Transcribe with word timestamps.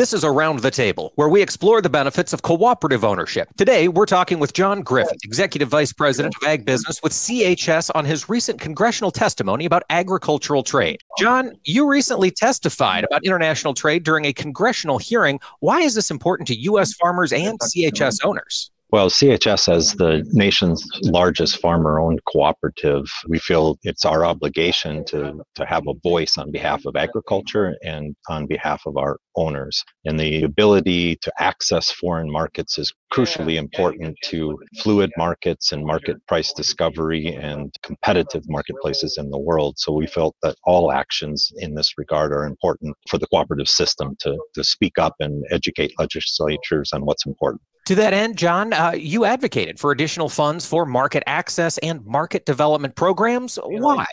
This 0.00 0.14
is 0.14 0.24
Around 0.24 0.60
the 0.60 0.70
Table, 0.70 1.12
where 1.16 1.28
we 1.28 1.42
explore 1.42 1.82
the 1.82 1.90
benefits 1.90 2.32
of 2.32 2.40
cooperative 2.40 3.04
ownership. 3.04 3.50
Today, 3.58 3.86
we're 3.86 4.06
talking 4.06 4.38
with 4.38 4.54
John 4.54 4.80
Griffith, 4.80 5.18
Executive 5.24 5.68
Vice 5.68 5.92
President 5.92 6.34
of 6.40 6.48
Ag 6.48 6.64
Business 6.64 7.02
with 7.02 7.12
CHS, 7.12 7.90
on 7.94 8.06
his 8.06 8.26
recent 8.26 8.58
congressional 8.58 9.10
testimony 9.10 9.66
about 9.66 9.82
agricultural 9.90 10.62
trade. 10.62 11.02
John, 11.18 11.52
you 11.64 11.86
recently 11.86 12.30
testified 12.30 13.04
about 13.04 13.26
international 13.26 13.74
trade 13.74 14.02
during 14.02 14.24
a 14.24 14.32
congressional 14.32 14.96
hearing. 14.96 15.38
Why 15.58 15.80
is 15.80 15.94
this 15.94 16.10
important 16.10 16.46
to 16.48 16.58
U.S. 16.60 16.94
farmers 16.94 17.30
and 17.30 17.60
CHS 17.60 18.24
owners? 18.24 18.70
Well, 18.92 19.08
CHS, 19.08 19.72
as 19.72 19.94
the 19.94 20.28
nation's 20.32 20.84
largest 21.04 21.60
farmer 21.60 22.00
owned 22.00 22.18
cooperative, 22.24 23.04
we 23.28 23.38
feel 23.38 23.78
it's 23.84 24.04
our 24.04 24.24
obligation 24.24 25.04
to, 25.04 25.40
to 25.54 25.64
have 25.64 25.84
a 25.86 25.94
voice 26.02 26.36
on 26.36 26.50
behalf 26.50 26.84
of 26.86 26.96
agriculture 26.96 27.76
and 27.84 28.16
on 28.28 28.48
behalf 28.48 28.82
of 28.86 28.96
our 28.96 29.18
owners. 29.36 29.84
And 30.06 30.18
the 30.18 30.42
ability 30.42 31.16
to 31.22 31.32
access 31.38 31.92
foreign 31.92 32.28
markets 32.28 32.78
is 32.78 32.92
crucially 33.12 33.58
important 33.58 34.16
to 34.24 34.58
fluid 34.80 35.12
markets 35.16 35.70
and 35.70 35.86
market 35.86 36.16
price 36.26 36.52
discovery 36.52 37.28
and 37.28 37.72
competitive 37.84 38.42
marketplaces 38.48 39.18
in 39.18 39.30
the 39.30 39.38
world. 39.38 39.78
So 39.78 39.92
we 39.92 40.08
felt 40.08 40.34
that 40.42 40.56
all 40.64 40.90
actions 40.90 41.52
in 41.58 41.76
this 41.76 41.92
regard 41.96 42.32
are 42.32 42.44
important 42.44 42.96
for 43.08 43.18
the 43.18 43.28
cooperative 43.28 43.68
system 43.68 44.16
to, 44.18 44.36
to 44.54 44.64
speak 44.64 44.98
up 44.98 45.14
and 45.20 45.44
educate 45.52 45.92
legislatures 45.96 46.92
on 46.92 47.04
what's 47.04 47.24
important. 47.24 47.62
To 47.90 47.96
that 47.96 48.14
end, 48.14 48.38
John, 48.38 48.72
uh, 48.72 48.92
you 48.92 49.24
advocated 49.24 49.80
for 49.80 49.90
additional 49.90 50.28
funds 50.28 50.64
for 50.64 50.86
market 50.86 51.24
access 51.26 51.76
and 51.78 52.06
market 52.06 52.46
development 52.46 52.94
programs. 52.94 53.58
Why? 53.64 54.06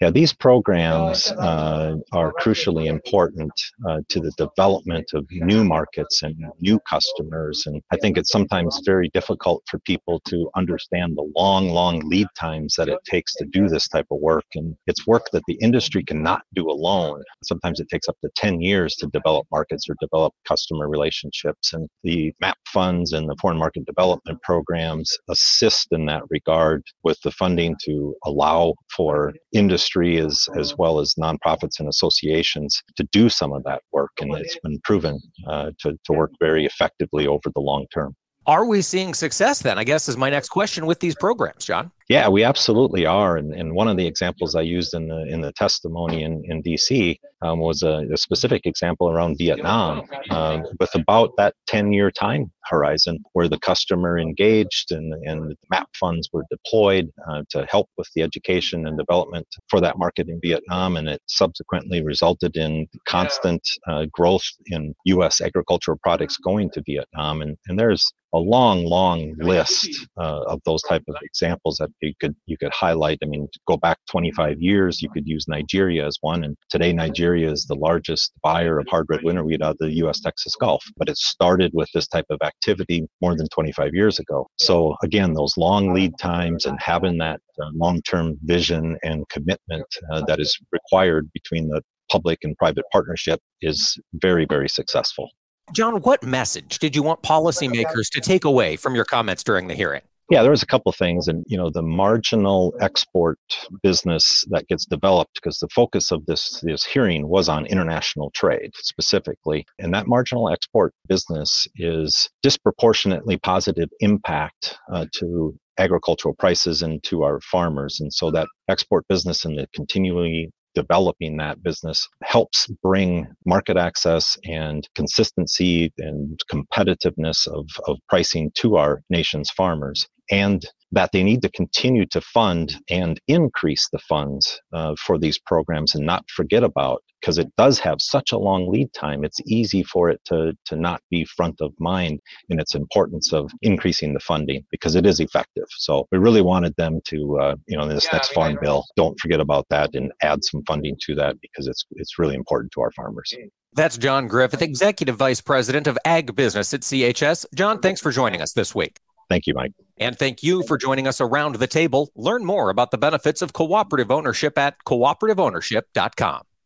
Yeah, 0.00 0.10
these 0.10 0.32
programs 0.32 1.30
uh, 1.30 1.94
are 2.12 2.32
crucially 2.40 2.86
important 2.86 3.52
uh, 3.88 4.00
to 4.08 4.18
the 4.18 4.32
development 4.36 5.06
of 5.14 5.24
new 5.30 5.62
markets 5.64 6.24
and 6.24 6.34
new 6.60 6.80
customers. 6.80 7.62
And 7.66 7.80
I 7.92 7.96
think 7.98 8.18
it's 8.18 8.32
sometimes 8.32 8.82
very 8.84 9.08
difficult 9.14 9.62
for 9.70 9.78
people 9.80 10.20
to 10.26 10.50
understand 10.56 11.16
the 11.16 11.30
long, 11.36 11.68
long 11.68 12.00
lead 12.08 12.26
times 12.36 12.74
that 12.76 12.88
it 12.88 12.98
takes 13.08 13.34
to 13.36 13.44
do 13.44 13.68
this 13.68 13.86
type 13.86 14.06
of 14.10 14.18
work. 14.20 14.44
And 14.56 14.74
it's 14.88 15.06
work 15.06 15.26
that 15.32 15.44
the 15.46 15.58
industry 15.60 16.02
cannot 16.02 16.42
do 16.54 16.68
alone. 16.68 17.22
Sometimes 17.44 17.78
it 17.78 17.88
takes 17.88 18.08
up 18.08 18.16
to 18.22 18.30
10 18.34 18.60
years 18.60 18.96
to 18.96 19.06
develop 19.06 19.46
markets 19.52 19.88
or 19.88 19.94
develop 20.00 20.34
customer 20.46 20.88
relationships. 20.88 21.72
And 21.72 21.88
the 22.02 22.34
MAP 22.40 22.58
funds 22.66 23.12
and 23.12 23.28
the 23.28 23.36
foreign 23.40 23.58
market 23.58 23.86
development 23.86 24.42
programs 24.42 25.16
assist 25.28 25.88
in 25.92 26.04
that 26.06 26.22
regard 26.30 26.82
with 27.04 27.20
the 27.22 27.30
funding 27.30 27.76
to 27.84 28.16
allow 28.24 28.74
for 28.94 29.32
industry 29.52 29.83
industry 29.84 30.18
as 30.18 30.48
as 30.58 30.76
well 30.76 30.98
as 30.98 31.14
nonprofits 31.14 31.80
and 31.80 31.88
associations 31.88 32.82
to 32.96 33.04
do 33.12 33.28
some 33.28 33.52
of 33.52 33.62
that 33.64 33.82
work, 33.92 34.10
and 34.20 34.34
it's 34.34 34.58
been 34.62 34.80
proven 34.84 35.20
uh, 35.46 35.70
to 35.80 35.96
to 36.04 36.12
work 36.12 36.30
very 36.40 36.64
effectively 36.64 37.26
over 37.26 37.50
the 37.54 37.60
long 37.60 37.86
term. 37.92 38.14
Are 38.46 38.66
we 38.66 38.82
seeing 38.82 39.14
success 39.14 39.62
then? 39.62 39.78
I 39.78 39.84
guess 39.84 40.06
is 40.08 40.18
my 40.18 40.28
next 40.28 40.50
question 40.50 40.84
with 40.84 41.00
these 41.00 41.14
programs, 41.14 41.64
John. 41.64 41.90
Yeah, 42.08 42.28
we 42.28 42.44
absolutely 42.44 43.06
are. 43.06 43.38
And, 43.38 43.54
and 43.54 43.74
one 43.74 43.88
of 43.88 43.96
the 43.96 44.06
examples 44.06 44.54
I 44.54 44.60
used 44.60 44.92
in 44.92 45.08
the 45.08 45.26
in 45.26 45.40
the 45.40 45.52
testimony 45.52 46.22
in, 46.22 46.42
in 46.44 46.62
DC 46.62 47.18
um, 47.40 47.60
was 47.60 47.82
a, 47.82 48.06
a, 48.12 48.16
specific 48.16 48.66
example 48.66 49.10
around 49.10 49.38
Vietnam 49.38 50.02
um, 50.30 50.64
with 50.80 50.94
about 50.94 51.32
that 51.36 51.54
10 51.66 51.92
year 51.92 52.10
time 52.10 52.50
horizon 52.64 53.18
where 53.32 53.48
the 53.48 53.58
customer 53.58 54.18
engaged 54.18 54.92
and, 54.92 55.12
and 55.26 55.50
the 55.50 55.56
MAP 55.70 55.88
funds 55.98 56.28
were 56.32 56.44
deployed 56.50 57.10
uh, 57.28 57.42
to 57.50 57.66
help 57.70 57.88
with 57.98 58.08
the 58.14 58.22
education 58.22 58.86
and 58.86 58.98
development 58.98 59.46
for 59.68 59.80
that 59.80 59.98
market 59.98 60.28
in 60.28 60.40
Vietnam. 60.42 60.96
And 60.96 61.08
it 61.08 61.20
subsequently 61.26 62.02
resulted 62.02 62.56
in 62.56 62.86
constant 63.06 63.62
uh, 63.86 64.06
growth 64.12 64.46
in 64.66 64.94
U.S. 65.06 65.40
agricultural 65.40 65.98
products 66.02 66.36
going 66.38 66.70
to 66.70 66.82
Vietnam. 66.86 67.42
And, 67.42 67.56
and 67.68 67.78
there's 67.78 68.12
a 68.34 68.38
long, 68.38 68.84
long 68.84 69.34
list 69.38 70.08
uh, 70.18 70.40
of 70.42 70.60
those 70.64 70.82
type 70.82 71.04
of 71.08 71.14
examples 71.22 71.76
that 71.76 71.90
you 72.00 72.14
could 72.20 72.34
you 72.46 72.56
could 72.56 72.72
highlight. 72.72 73.18
I 73.22 73.26
mean, 73.26 73.48
go 73.66 73.76
back 73.76 73.98
25 74.10 74.60
years, 74.60 75.02
you 75.02 75.10
could 75.10 75.26
use 75.26 75.46
Nigeria 75.48 76.06
as 76.06 76.18
one, 76.20 76.44
and 76.44 76.56
today 76.70 76.92
Nigeria 76.92 77.50
is 77.50 77.64
the 77.64 77.74
largest 77.74 78.32
buyer 78.42 78.78
of 78.78 78.86
hard 78.88 79.06
red 79.08 79.22
winter 79.22 79.44
wheat 79.44 79.62
out 79.62 79.72
of 79.72 79.78
the 79.78 79.92
U.S. 79.96 80.20
Texas 80.20 80.54
Gulf. 80.56 80.84
But 80.96 81.08
it 81.08 81.16
started 81.16 81.70
with 81.74 81.88
this 81.94 82.06
type 82.08 82.26
of 82.30 82.38
activity 82.44 83.06
more 83.20 83.36
than 83.36 83.48
25 83.48 83.94
years 83.94 84.18
ago. 84.18 84.46
So 84.58 84.96
again, 85.02 85.34
those 85.34 85.56
long 85.56 85.94
lead 85.94 86.12
times 86.18 86.66
and 86.66 86.78
having 86.80 87.18
that 87.18 87.40
uh, 87.60 87.70
long-term 87.74 88.38
vision 88.42 88.96
and 89.02 89.28
commitment 89.28 89.86
uh, 90.12 90.22
that 90.26 90.40
is 90.40 90.58
required 90.72 91.30
between 91.32 91.68
the 91.68 91.82
public 92.10 92.38
and 92.42 92.56
private 92.56 92.84
partnership 92.92 93.40
is 93.62 93.98
very, 94.14 94.46
very 94.48 94.68
successful. 94.68 95.30
John, 95.72 96.00
what 96.02 96.22
message 96.22 96.78
did 96.78 96.94
you 96.94 97.02
want 97.02 97.22
policymakers 97.22 98.10
to 98.12 98.20
take 98.20 98.44
away 98.44 98.76
from 98.76 98.94
your 98.94 99.04
comments 99.04 99.42
during 99.42 99.66
the 99.66 99.74
hearing? 99.74 100.02
Yeah, 100.30 100.40
there 100.40 100.50
was 100.50 100.62
a 100.62 100.66
couple 100.66 100.88
of 100.88 100.96
things, 100.96 101.28
and 101.28 101.44
you 101.46 101.58
know, 101.58 101.68
the 101.68 101.82
marginal 101.82 102.74
export 102.80 103.38
business 103.82 104.44
that 104.48 104.66
gets 104.68 104.86
developed 104.86 105.34
because 105.34 105.58
the 105.58 105.68
focus 105.68 106.10
of 106.10 106.24
this 106.24 106.60
this 106.62 106.82
hearing 106.82 107.28
was 107.28 107.50
on 107.50 107.66
international 107.66 108.30
trade 108.30 108.70
specifically, 108.74 109.66
and 109.78 109.92
that 109.92 110.06
marginal 110.06 110.48
export 110.48 110.94
business 111.08 111.68
is 111.76 112.30
disproportionately 112.42 113.36
positive 113.36 113.90
impact 114.00 114.78
uh, 114.90 115.04
to 115.12 115.54
agricultural 115.78 116.34
prices 116.38 116.80
and 116.80 117.02
to 117.04 117.22
our 117.22 117.38
farmers, 117.42 118.00
and 118.00 118.10
so 118.10 118.30
that 118.30 118.48
export 118.70 119.06
business 119.08 119.44
and 119.44 119.58
the 119.58 119.68
continually 119.74 120.50
developing 120.74 121.36
that 121.36 121.62
business 121.62 122.08
helps 122.22 122.66
bring 122.82 123.26
market 123.46 123.76
access 123.76 124.36
and 124.44 124.88
consistency 124.96 125.92
and 125.98 126.40
competitiveness 126.50 127.46
of, 127.46 127.68
of 127.86 127.96
pricing 128.08 128.50
to 128.56 128.76
our 128.76 129.00
nation's 129.08 129.50
farmers 129.50 130.08
and 130.30 130.64
that 130.94 131.10
they 131.12 131.22
need 131.22 131.42
to 131.42 131.50
continue 131.50 132.06
to 132.06 132.20
fund 132.20 132.76
and 132.88 133.20
increase 133.26 133.88
the 133.92 133.98
funds 133.98 134.60
uh, 134.72 134.94
for 135.04 135.18
these 135.18 135.38
programs 135.38 135.94
and 135.94 136.06
not 136.06 136.24
forget 136.30 136.62
about 136.62 137.02
because 137.20 137.36
it 137.38 137.50
does 137.56 137.78
have 137.78 137.96
such 138.00 138.32
a 138.32 138.38
long 138.38 138.70
lead 138.70 138.92
time 138.92 139.24
it's 139.24 139.40
easy 139.46 139.82
for 139.82 140.08
it 140.08 140.20
to 140.24 140.52
to 140.64 140.76
not 140.76 141.00
be 141.10 141.24
front 141.24 141.60
of 141.60 141.72
mind 141.78 142.20
in 142.48 142.60
its 142.60 142.74
importance 142.74 143.32
of 143.32 143.50
increasing 143.62 144.14
the 144.14 144.20
funding 144.20 144.62
because 144.70 144.94
it 144.94 145.06
is 145.06 145.20
effective 145.20 145.64
so 145.70 146.06
we 146.12 146.18
really 146.18 146.42
wanted 146.42 146.74
them 146.76 147.00
to 147.04 147.38
uh, 147.38 147.54
you 147.66 147.76
know 147.76 147.82
in 147.82 147.88
this 147.88 148.04
yeah, 148.04 148.16
next 148.16 148.32
farm 148.32 148.56
bill 148.60 148.84
don't 148.96 149.18
forget 149.18 149.40
about 149.40 149.66
that 149.70 149.90
and 149.94 150.12
add 150.22 150.44
some 150.44 150.62
funding 150.66 150.96
to 151.00 151.14
that 151.14 151.36
because 151.40 151.66
it's 151.66 151.84
it's 151.92 152.18
really 152.18 152.34
important 152.34 152.70
to 152.72 152.80
our 152.80 152.92
farmers 152.92 153.34
that's 153.76 153.98
John 153.98 154.28
Griffith, 154.28 154.62
Executive 154.62 155.16
Vice 155.16 155.40
President 155.40 155.88
of 155.88 155.98
Ag 156.04 156.36
Business 156.36 156.72
at 156.72 156.82
CHS. 156.82 157.44
John, 157.56 157.80
thanks 157.80 158.00
for 158.00 158.12
joining 158.12 158.40
us 158.40 158.52
this 158.52 158.72
week. 158.72 159.00
Thank 159.28 159.48
you, 159.48 159.54
Mike. 159.54 159.72
And 159.96 160.18
thank 160.18 160.42
you 160.42 160.62
for 160.64 160.76
joining 160.76 161.06
us 161.06 161.20
around 161.20 161.56
the 161.56 161.66
table. 161.66 162.10
Learn 162.16 162.44
more 162.44 162.70
about 162.70 162.90
the 162.90 162.98
benefits 162.98 163.42
of 163.42 163.52
cooperative 163.52 164.10
ownership 164.10 164.58
at 164.58 164.82
cooperativeownership.com. 164.84 166.42